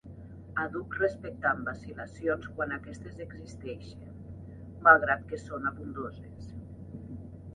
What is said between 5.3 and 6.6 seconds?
que són abundoses.